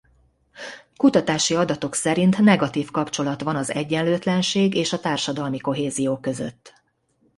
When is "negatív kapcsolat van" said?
2.39-3.55